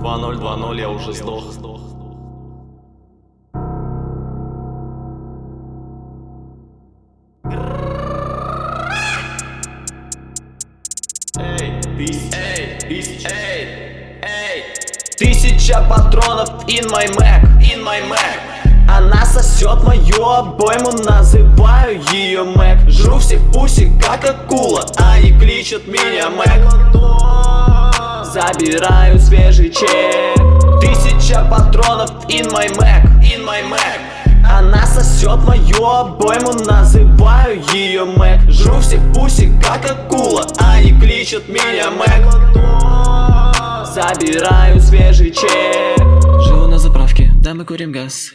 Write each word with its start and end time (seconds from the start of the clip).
2-0, 0.00 0.80
я 0.80 0.88
уже 0.88 1.12
сдох. 1.12 1.44
Эй, 11.36 11.80
тысяч, 11.96 12.32
эй, 12.32 12.78
тысяч, 12.80 13.26
эй, 13.26 14.20
эй. 14.22 14.64
Тысяча 15.18 15.84
патронов 15.88 16.48
in 16.66 16.86
my 16.90 17.06
Mac, 17.18 17.44
in 17.60 17.84
my 17.84 18.00
Mac. 18.08 18.50
Она 18.88 19.24
сосет 19.26 19.82
мою 19.84 20.24
обойму, 20.24 20.92
называю 20.92 22.00
ее 22.12 22.44
Мэг 22.44 22.88
Жру 22.88 23.18
все 23.18 23.38
пуси, 23.52 23.92
как 24.00 24.24
акула, 24.24 24.84
они 24.96 25.32
кличут 25.38 25.86
меня 25.86 26.28
Мэг 26.30 26.90
Забираю 28.32 29.18
свежий 29.18 29.70
чек. 29.70 30.38
Тысяча 30.80 31.44
патронов 31.50 32.10
in 32.28 32.46
my 32.52 32.68
Mac, 32.76 33.04
in 33.22 33.44
my 33.44 33.68
Mac. 33.68 33.98
Она 34.48 34.86
сосет 34.86 35.42
мою 35.44 35.84
обойму, 35.84 36.52
называю 36.52 37.60
ее 37.72 38.04
Мэг 38.04 38.48
Жру 38.48 38.78
все 38.78 39.00
пуси, 39.12 39.52
как 39.60 39.84
акула, 39.90 40.46
они 40.58 40.92
кличут 40.92 41.48
меня 41.48 41.90
Мэг 41.90 42.32
Забираю 43.92 44.80
свежий 44.80 45.32
чек. 45.32 45.98
Живу 46.42 46.68
на 46.68 46.78
заправке, 46.78 47.32
да 47.42 47.54
мы 47.54 47.64
курим 47.64 47.90
газ 47.90 48.32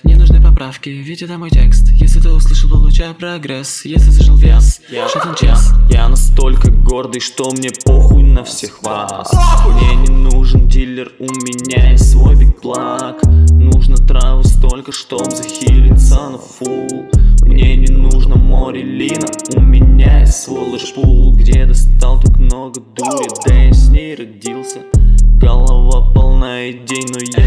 поправки, 0.55 0.87
ведь 0.87 1.21
это 1.21 1.37
мой 1.37 1.49
текст? 1.49 1.89
Если 1.91 2.21
ты 2.21 2.29
услышал, 2.31 2.69
получай 2.69 3.13
прогресс. 3.13 3.83
Если 3.83 4.09
зажил 4.09 4.37
вес, 4.37 4.79
Я, 4.89 5.05
я, 5.13 5.35
час. 5.35 5.73
я 5.89 6.07
настолько 6.07 6.71
гордый, 6.71 7.19
что 7.19 7.51
мне 7.51 7.71
похуй 7.83 8.23
на 8.23 8.45
всех 8.45 8.81
вас. 8.81 9.29
Мне 9.67 9.95
не 9.95 10.09
нужен 10.09 10.69
дилер, 10.69 11.11
у 11.19 11.25
меня 11.25 11.91
есть 11.91 12.11
свой 12.11 12.35
бигплак 12.35 13.21
Нужно 13.51 13.97
травы 13.97 14.45
столько, 14.45 14.93
чтоб 14.93 15.29
захилиться 15.29 16.29
на 16.29 16.37
фул. 16.37 17.05
Мне 17.41 17.75
не 17.75 17.91
нужно 17.93 18.37
море 18.37 18.81
лина, 18.81 19.27
у 19.57 19.59
меня 19.59 20.21
есть 20.21 20.43
сволочь 20.43 20.93
пул 20.93 21.35
Где 21.35 21.65
достал 21.65 22.21
так 22.21 22.37
много 22.37 22.79
дури, 22.79 23.27
да 23.45 23.53
я 23.53 23.73
с 23.73 23.89
ней 23.89 24.15
родился. 24.15 24.79
Голова 25.37 26.13
полна 26.13 26.71
идей, 26.71 27.03
но 27.09 27.19
я 27.41 27.44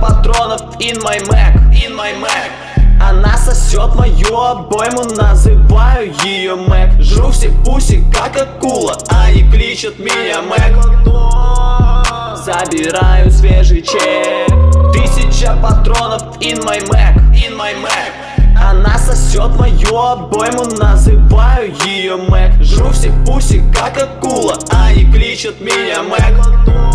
патронов 0.00 0.62
in 0.80 0.96
my 1.02 1.18
Mac, 1.28 1.54
in 1.72 1.94
my 1.94 2.14
Mac. 2.20 2.50
Она 3.00 3.36
сосет 3.36 3.94
мою 3.94 4.36
обойму, 4.36 5.04
называю 5.16 6.12
ее 6.24 6.56
Мэг 6.56 7.00
Жру 7.00 7.30
все 7.30 7.50
пуси, 7.64 8.04
как 8.12 8.36
акула, 8.36 8.96
они 9.08 9.48
кличут 9.50 9.98
меня 9.98 10.42
Мэг 10.42 10.74
Забираю 12.44 13.30
свежий 13.30 13.82
чек. 13.82 14.48
Тысяча 14.92 15.56
патронов 15.62 16.22
in 16.40 16.58
my 16.64 16.80
Mac, 16.88 17.16
in 17.32 17.56
my 17.56 17.74
Mac. 17.82 18.12
Она 18.60 18.98
сосет 18.98 19.54
мою 19.56 19.96
обойму, 19.96 20.64
называю 20.76 21.72
ее 21.86 22.16
Мэг 22.16 22.60
Жру 22.62 22.90
все 22.90 23.12
пуси, 23.24 23.62
как 23.72 23.96
акула, 24.02 24.58
они 24.70 25.04
кличут 25.04 25.60
меня 25.60 26.02
Мэг 26.02 26.87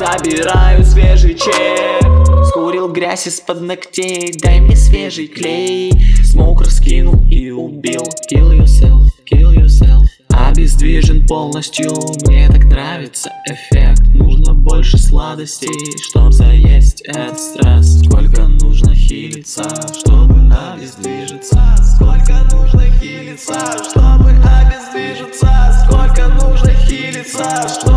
Забираю 0.00 0.82
свежий 0.82 1.34
чек. 1.34 2.46
Скурил 2.48 2.90
грязь 2.90 3.26
из-под 3.26 3.60
ногтей 3.60 4.32
Дай 4.42 4.58
мне 4.58 4.74
свежий 4.74 5.26
клей. 5.26 5.92
Смоук 6.24 6.62
раскинул 6.62 7.22
и 7.30 7.50
убил. 7.50 8.02
Kill 8.32 8.50
yourself, 8.58 9.08
kill 9.30 9.52
yourself. 9.52 10.06
Обездвижен 10.30 11.26
полностью 11.26 11.90
Мне 12.26 12.48
так 12.48 12.64
нравится 12.64 13.30
эффект. 13.44 14.00
Нужно 14.14 14.54
больше 14.54 14.96
сладостей 14.96 15.68
Чтоб 16.08 16.32
заесть 16.32 17.02
этот 17.02 17.38
стресс. 17.38 18.02
Сколько 18.02 18.46
нужно 18.46 18.94
хилиться 18.94 19.64
Чтобы 19.98 20.50
обездвижиться? 20.72 21.60
Сколько 21.94 22.38
нужно 22.50 22.86
хилиться 22.98 23.54
Чтобы 23.90 24.30
обездвижиться? 24.30 25.84
Сколько 25.84 26.28
нужно 26.28 26.72
хилиться 26.86 27.68
Чтобы 27.68 27.89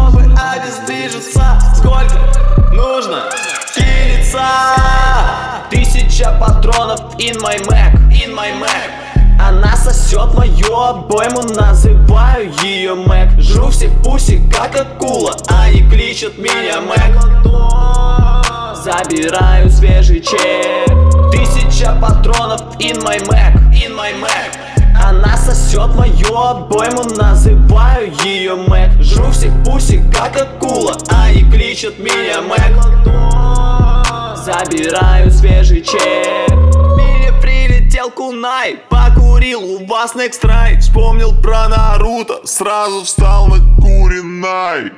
хилиться 4.33 5.63
Тысяча 5.69 6.31
патронов 6.39 6.99
in 7.17 7.37
my 7.41 7.57
Mac, 7.67 7.93
in 8.11 8.35
my 8.35 8.51
Mac. 8.59 8.91
Она 9.39 9.75
сосет 9.75 10.33
мою 10.35 10.75
обойму, 10.75 11.41
называю 11.55 12.51
ее 12.61 12.95
Мэг 12.95 13.39
Жру 13.39 13.69
все 13.69 13.89
пуси, 14.03 14.41
как 14.51 14.75
акула, 14.79 15.33
они 15.47 15.81
кличут 15.89 16.37
меня 16.37 16.81
Мэг 16.81 17.19
Забираю 18.75 19.69
свежий 19.69 20.21
чек. 20.21 20.89
Тысяча 21.31 21.95
патронов 21.99 22.61
in 22.79 23.01
my 23.03 23.19
Mac, 23.27 23.55
in 23.71 23.95
my 23.95 24.13
Mac. 24.21 24.57
Она 25.03 25.35
сосет 25.37 25.95
мою 25.95 26.37
обойму, 26.37 27.03
называю 27.15 28.13
ее 28.23 28.55
Мэг 28.55 29.01
Жру 29.01 29.31
все 29.31 29.51
пуси, 29.65 30.03
как 30.13 30.37
акула, 30.39 30.95
они 31.09 31.43
кличут 31.51 31.97
меня 31.97 32.41
Мэг 32.41 33.42
Забираю 34.43 35.31
свежий 35.31 35.81
чек. 35.81 36.51
Мне 36.97 37.31
прилетел 37.41 38.11
кунай 38.11 38.77
Покурил 38.89 39.61
у 39.63 39.85
вас 39.85 40.15
next 40.15 40.43
right 40.43 40.79
Вспомнил 40.79 41.33
про 41.41 41.69
Наруто, 41.69 42.45
сразу 42.45 43.03
встал 43.05 43.47
на 43.47 43.59
куренай 43.81 44.91